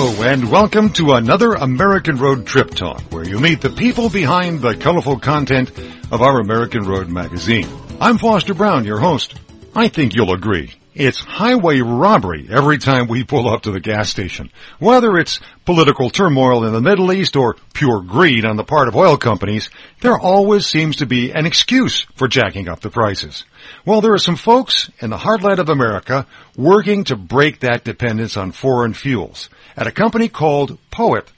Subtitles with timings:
[0.00, 4.60] Hello and welcome to another American Road Trip Talk where you meet the people behind
[4.60, 5.76] the colorful content
[6.12, 7.66] of our American Road magazine.
[8.00, 9.34] I'm Foster Braun, your host.
[9.74, 10.77] I think you'll agree.
[10.98, 14.50] It's highway robbery every time we pull up to the gas station.
[14.80, 18.96] Whether it's political turmoil in the Middle East or pure greed on the part of
[18.96, 23.44] oil companies, there always seems to be an excuse for jacking up the prices.
[23.86, 28.36] Well, there are some folks in the heartland of America working to break that dependence
[28.36, 31.30] on foreign fuels at a company called Poet.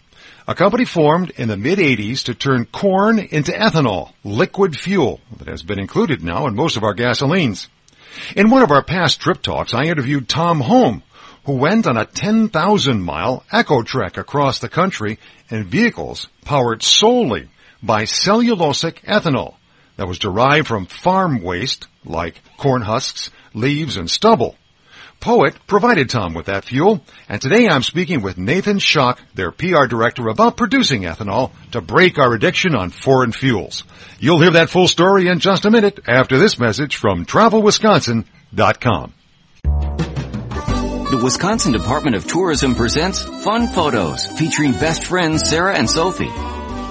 [0.48, 5.62] A company formed in the mid-80s to turn corn into ethanol, liquid fuel that has
[5.62, 7.69] been included now in most of our gasolines.
[8.37, 11.02] In one of our past trip talks, I interviewed Tom Home,
[11.45, 17.48] who went on a 10,000 mile eco trek across the country in vehicles powered solely
[17.83, 19.55] by cellulosic ethanol
[19.96, 24.56] that was derived from farm waste like corn husks, leaves, and stubble.
[25.20, 29.84] Poet provided Tom with that fuel, and today I'm speaking with Nathan Schock, their PR
[29.86, 33.84] director, about producing ethanol to break our addiction on foreign fuels.
[34.19, 39.14] You'll hear that full story in just a minute after this message from TravelWisconsin.com.
[41.11, 46.30] The Wisconsin Department of Tourism presents Fun Photos featuring best friends Sarah and Sophie.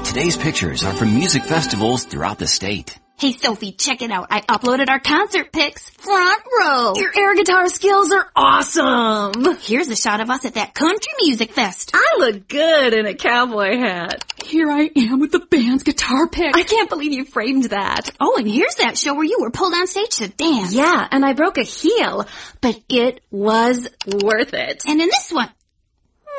[0.03, 2.99] Today's pictures are from music festivals throughout the state.
[3.19, 4.27] Hey Sophie, check it out.
[4.31, 5.89] I uploaded our concert pics.
[5.89, 6.93] Front row.
[6.95, 9.57] Your air guitar skills are awesome.
[9.59, 11.91] Here's a shot of us at that country music fest.
[11.93, 14.23] I look good in a cowboy hat.
[14.45, 16.55] Here I am with the band's guitar pick.
[16.55, 18.09] I can't believe you framed that.
[18.21, 20.73] Oh, and here's that show where you were pulled on stage to dance.
[20.73, 22.25] Yeah, and I broke a heel,
[22.61, 24.83] but it was worth it.
[24.87, 25.49] And in this one,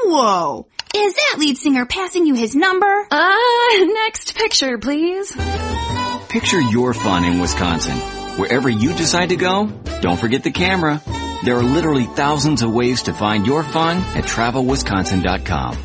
[0.05, 0.67] whoa.
[0.97, 3.07] Is that lead singer passing you his number?
[3.11, 3.37] Uh,
[3.85, 5.37] next picture, please.
[6.31, 7.97] Picture your fun in Wisconsin.
[8.39, 9.67] Wherever you decide to go,
[10.01, 11.03] don't forget the camera.
[11.45, 15.79] There are literally thousands of ways to find your fun at travelwisconsin.com.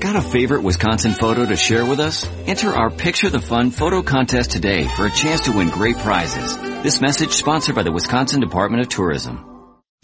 [0.00, 2.28] Got a favorite Wisconsin photo to share with us?
[2.46, 6.56] Enter our Picture the Fun photo contest today for a chance to win great prizes.
[6.82, 9.59] This message sponsored by the Wisconsin Department of Tourism.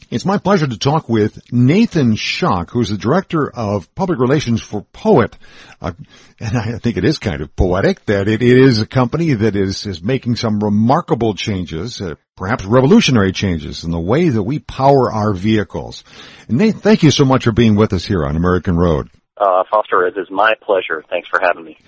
[0.09, 4.83] It's my pleasure to talk with Nathan Schock, who's the director of public relations for
[4.93, 5.37] Poet.
[5.81, 5.93] Uh,
[6.39, 9.57] and I think it is kind of poetic that it, it is a company that
[9.57, 14.61] is, is making some remarkable changes, uh, perhaps revolutionary changes in the way that we
[14.61, 16.05] power our vehicles.
[16.47, 19.11] And Nathan, thank you so much for being with us here on American Road.
[19.37, 21.03] Uh, Foster, it is my pleasure.
[21.11, 21.79] Thanks for having me.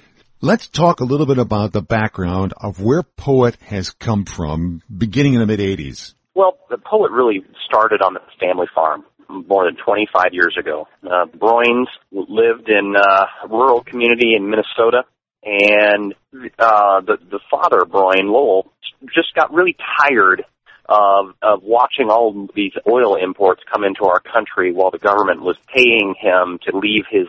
[0.40, 5.34] Let's talk a little bit about the background of where Poet has come from beginning
[5.34, 6.14] in the mid 80s.
[6.38, 10.86] Well, the poet really started on the family farm more than 25 years ago.
[11.02, 15.02] Uh, Broins lived in uh, a rural community in Minnesota,
[15.42, 16.14] and
[16.56, 18.70] uh, the the father, Broin Lowell,
[19.12, 20.44] just got really tired
[20.88, 25.56] of of watching all these oil imports come into our country while the government was
[25.74, 27.26] paying him to leave his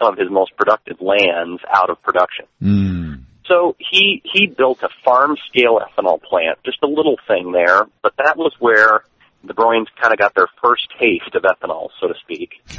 [0.00, 2.46] some of his most productive lands out of production.
[2.60, 3.07] Mm.
[3.48, 8.14] So he he built a farm scale ethanol plant, just a little thing there, but
[8.18, 9.02] that was where
[9.44, 12.50] the Broins kind of got their first taste of ethanol, so to speak.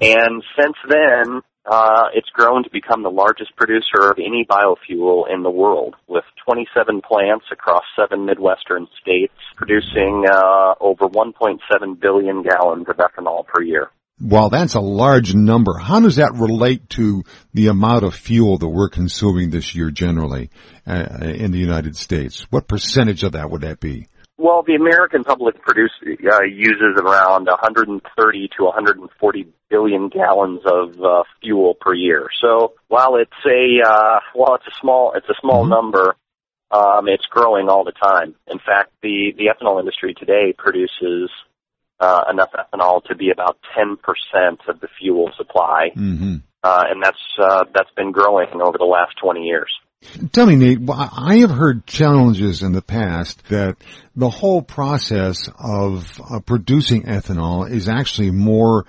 [0.00, 5.42] and since then, uh, it's grown to become the largest producer of any biofuel in
[5.42, 12.86] the world, with 27 plants across seven Midwestern states, producing uh, over 1.7 billion gallons
[12.88, 13.90] of ethanol per year.
[14.18, 18.68] While that's a large number, how does that relate to the amount of fuel that
[18.68, 20.50] we're consuming this year generally
[20.86, 22.46] uh, in the United States?
[22.50, 24.06] What percentage of that would that be?
[24.36, 31.22] Well, the American public produce, uh, uses around 130 to 140 billion gallons of uh,
[31.40, 32.28] fuel per year.
[32.40, 35.70] So while it's a uh, while it's a small it's a small mm-hmm.
[35.70, 36.16] number,
[36.70, 38.34] um, it's growing all the time.
[38.48, 41.30] In fact, the the ethanol industry today produces
[42.00, 43.96] uh, enough ethanol to be about 10%
[44.68, 46.36] of the fuel supply, mm-hmm.
[46.62, 49.70] uh, and that's uh, that's been growing over the last 20 years.
[50.32, 53.76] Tell me, Nate, I have heard challenges in the past that
[54.14, 58.84] the whole process of uh, producing ethanol is actually more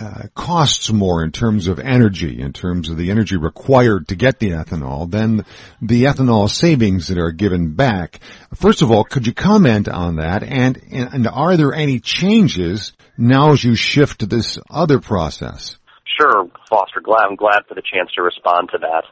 [0.00, 4.38] uh, costs more in terms of energy, in terms of the energy required to get
[4.38, 5.44] the ethanol than
[5.82, 8.20] the ethanol savings that are given back.
[8.54, 10.44] First of all, could you comment on that?
[10.44, 15.76] And, and are there any changes now as you shift to this other process?
[16.20, 17.00] Sure, Foster.
[17.02, 19.02] Glad, I'm glad for the chance to respond to that.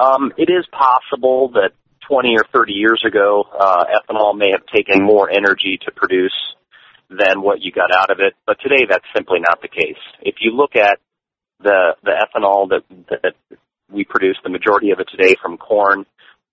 [0.00, 1.70] Um, it is possible that
[2.08, 6.32] 20 or 30 years ago, uh, ethanol may have taken more energy to produce
[7.10, 10.00] than what you got out of it, but today that's simply not the case.
[10.48, 10.98] You look at
[11.60, 13.34] the the ethanol that that
[13.90, 16.06] we produce, the majority of it today from corn,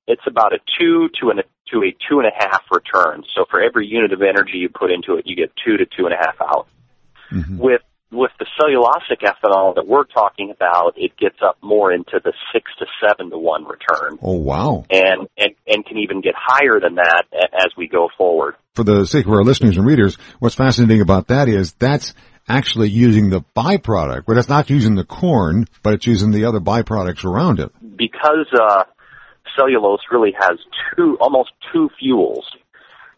[0.07, 1.37] it's about a two to an
[1.71, 3.23] to a two and a half return.
[3.35, 6.05] So for every unit of energy you put into it, you get two to two
[6.05, 6.67] and a half out.
[7.31, 7.57] Mm-hmm.
[7.57, 7.81] With
[8.11, 12.71] with the cellulosic ethanol that we're talking about, it gets up more into the six
[12.79, 14.19] to seven to one return.
[14.21, 14.85] Oh wow!
[14.89, 18.55] And and and can even get higher than that as we go forward.
[18.75, 22.13] For the sake of our listeners and readers, what's fascinating about that is that's
[22.47, 26.59] actually using the byproduct, but it's not using the corn, but it's using the other
[26.59, 27.71] byproducts around it.
[27.97, 28.83] Because uh,
[29.57, 30.57] cellulose really has
[30.95, 32.45] two, almost two fuels.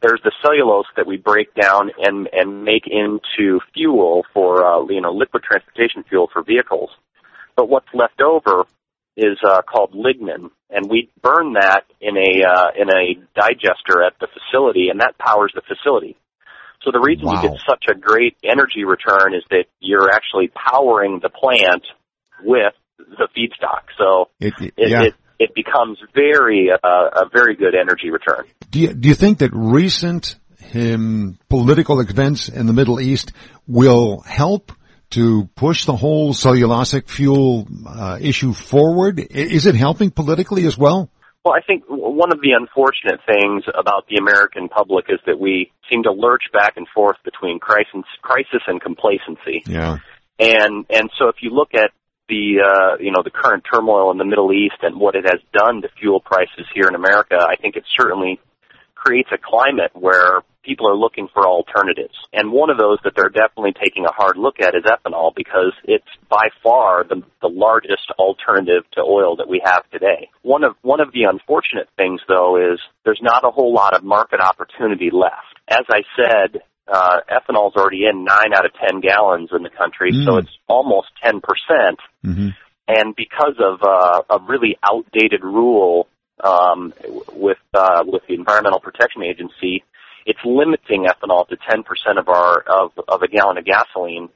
[0.02, 5.02] There's the cellulose that we break down and and make into fuel for uh, you
[5.02, 6.92] know liquid transportation fuel for vehicles.
[7.56, 8.66] But what's left over
[9.16, 14.14] is uh, called lignin, and we burn that in a uh, in a digester at
[14.20, 16.16] the facility, and that powers the facility.
[16.84, 17.42] So the reason wow.
[17.42, 21.86] you get such a great energy return is that you're actually powering the plant
[22.44, 23.84] with the feedstock.
[23.98, 25.04] So it, it, yeah.
[25.04, 28.46] it, it becomes very uh, a very good energy return.
[28.70, 30.36] Do you, do you think that recent
[30.74, 33.32] um, political events in the Middle East
[33.68, 34.72] will help
[35.12, 39.20] to push the whole cellulosic fuel uh, issue forward?
[39.20, 41.10] Is it helping politically as well?
[41.48, 45.72] Well, I think one of the unfortunate things about the American public is that we
[45.90, 49.64] seem to lurch back and forth between crisis, crisis and complacency.
[49.66, 50.00] Yeah.
[50.40, 51.92] And and so if you look at
[52.28, 55.40] the uh, you know the current turmoil in the Middle East and what it has
[55.54, 58.42] done to fuel prices here in America, I think it certainly
[58.94, 62.14] creates a climate where people are looking for alternatives.
[62.34, 65.74] And one of those that they're definitely taking a hard look at is ethanol because
[65.86, 70.30] it's by far the, the largest alternative to oil that we have today.
[70.42, 74.04] One of one of the unfortunate things though is there's not a whole lot of
[74.04, 75.56] market opportunity left.
[75.70, 79.70] As I said, uh, ethanol is already in nine out of ten gallons in the
[79.70, 80.26] country, mm.
[80.26, 82.00] so it's almost ten percent.
[82.26, 82.50] Mm-hmm.
[82.90, 86.08] And because of uh, a really outdated rule
[86.42, 86.94] um,
[87.34, 89.84] with uh, with the Environmental Protection Agency,
[90.28, 94.30] it's limiting ethanol to ten percent of our of, of a gallon of gasoline.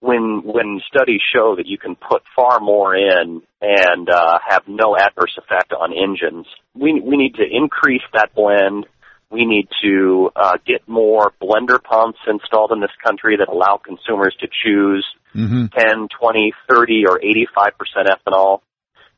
[0.00, 4.96] When when studies show that you can put far more in and uh, have no
[4.96, 8.86] adverse effect on engines, we we need to increase that blend
[9.32, 14.36] we need to uh, get more blender pumps installed in this country that allow consumers
[14.40, 15.66] to choose mm-hmm.
[15.76, 17.72] 10, 20, 30, or 85%
[18.06, 18.60] ethanol.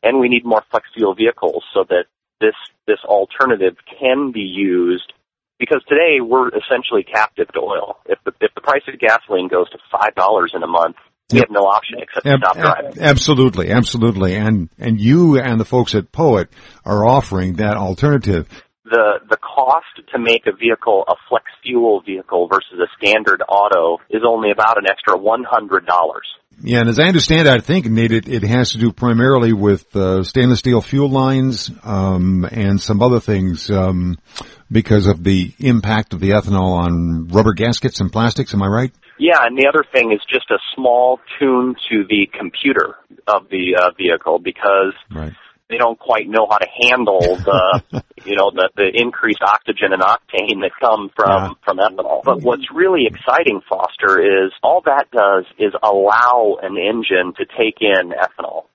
[0.01, 2.05] And we need more flex fuel vehicles so that
[2.39, 2.55] this,
[2.87, 5.11] this alternative can be used
[5.59, 7.97] because today we're essentially captive to oil.
[8.05, 10.95] If the, if the price of gasoline goes to $5 in a month,
[11.31, 11.47] we yep.
[11.47, 13.01] have no option except to stop driving.
[13.01, 14.35] Absolutely, absolutely.
[14.35, 16.49] And, and you and the folks at POET
[16.85, 18.47] are offering that alternative
[18.85, 23.97] the the cost to make a vehicle a flex fuel vehicle versus a standard auto
[24.09, 26.27] is only about an extra one hundred dollars.
[26.61, 29.51] Yeah, and as I understand, it, I think Nate, it, it has to do primarily
[29.51, 34.17] with uh, stainless steel fuel lines um, and some other things um,
[34.71, 38.53] because of the impact of the ethanol on rubber gaskets and plastics.
[38.53, 38.91] Am I right?
[39.19, 42.95] Yeah, and the other thing is just a small tune to the computer
[43.27, 44.93] of the uh, vehicle because.
[45.11, 45.33] Right
[45.69, 47.83] they don't quite know how to handle the
[48.25, 51.53] you know the the increased oxygen and octane that come from yeah.
[51.63, 52.23] from ethanol.
[52.23, 57.81] But what's really exciting, Foster, is all that does is allow an engine to take
[57.81, 58.65] in ethanol.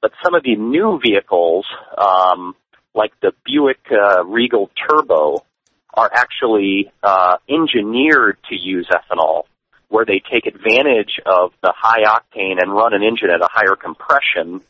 [0.00, 1.66] But some of the new vehicles,
[1.98, 2.56] um,
[2.94, 5.44] like the Buick uh, Regal Turbo,
[5.92, 9.42] are actually uh, engineered to use ethanol,
[9.88, 13.76] where they take advantage of the high octane and run an engine at a higher
[13.76, 14.62] compression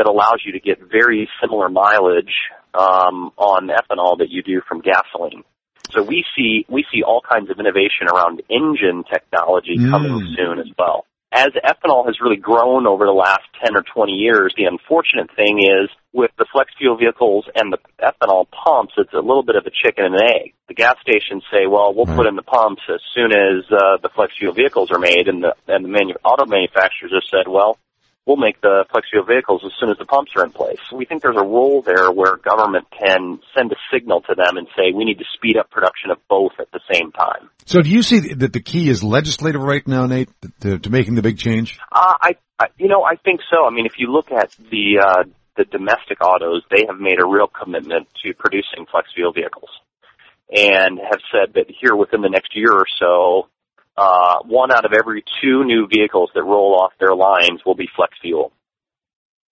[0.00, 2.32] that allows you to get very similar mileage
[2.72, 5.44] um, on ethanol that you do from gasoline.
[5.90, 10.36] So we see we see all kinds of innovation around engine technology coming mm.
[10.36, 11.04] soon as well.
[11.32, 15.60] As ethanol has really grown over the last 10 or 20 years, the unfortunate thing
[15.60, 19.64] is with the flex fuel vehicles and the ethanol pumps, it's a little bit of
[19.66, 20.54] a chicken and an egg.
[20.66, 22.16] The gas stations say, well, we'll right.
[22.16, 25.44] put in the pumps as soon as uh, the flex fuel vehicles are made, and
[25.44, 27.78] the, and the manu- auto manufacturers have said, well,
[28.30, 30.78] we'll make the flex fuel vehicles as soon as the pumps are in place.
[30.92, 34.68] We think there's a role there where government can send a signal to them and
[34.76, 37.50] say we need to speed up production of both at the same time.
[37.66, 41.16] So do you see that the key is legislative right now, Nate, to, to making
[41.16, 41.76] the big change?
[41.90, 43.66] Uh, I, I, you know, I think so.
[43.66, 45.24] I mean, if you look at the, uh,
[45.56, 49.70] the domestic autos, they have made a real commitment to producing flex fuel vehicles
[50.54, 53.48] and have said that here within the next year or so,
[54.00, 57.86] uh, one out of every two new vehicles that roll off their lines will be
[57.94, 58.50] flex fuel.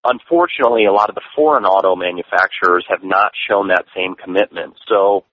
[0.03, 4.73] Unfortunately, a lot of the foreign auto manufacturers have not shown that same commitment.
[4.87, 5.23] So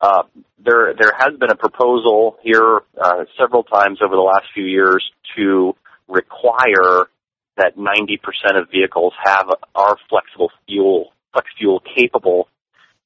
[0.00, 0.24] uh,
[0.58, 5.08] there there has been a proposal here uh, several times over the last few years
[5.36, 5.76] to
[6.08, 7.06] require
[7.56, 8.18] that 90%
[8.60, 12.48] of vehicles have are flexible fuel flex fuel capable,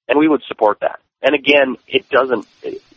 [0.09, 1.01] and we would support that.
[1.21, 2.47] And again, it doesn't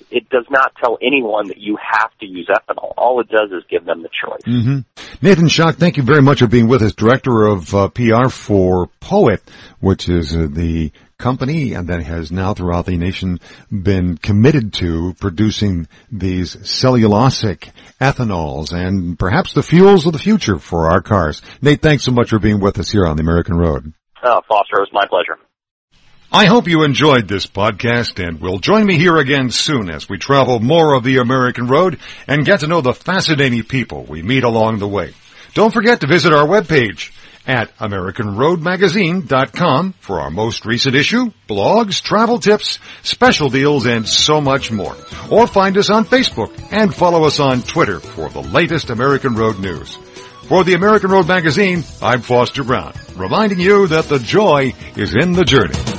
[0.09, 2.93] it does not tell anyone that you have to use ethanol.
[2.97, 4.41] All it does is give them the choice.
[4.47, 4.79] Mm-hmm.
[5.25, 8.87] Nathan Schock, thank you very much for being with us, Director of uh, PR for
[8.99, 9.41] Poet,
[9.79, 13.39] which is uh, the company and that has now throughout the nation
[13.71, 20.91] been committed to producing these cellulosic ethanols and perhaps the fuels of the future for
[20.91, 21.41] our cars.
[21.61, 23.93] Nate, thanks so much for being with us here on the American Road.
[24.21, 25.39] Uh, Foster, it was my pleasure.
[26.31, 30.17] I hope you enjoyed this podcast and will join me here again soon as we
[30.17, 34.43] travel more of the American road and get to know the fascinating people we meet
[34.43, 35.13] along the way.
[35.53, 37.13] Don't forget to visit our webpage
[37.47, 44.69] at AmericanRoadMagazine.com for our most recent issue, blogs, travel tips, special deals, and so much
[44.69, 44.97] more.
[45.31, 49.59] Or find us on Facebook and follow us on Twitter for the latest American Road
[49.59, 49.95] news.
[50.49, 55.31] For the American Road Magazine, I'm Foster Braun, reminding you that the joy is in
[55.31, 55.96] the journey.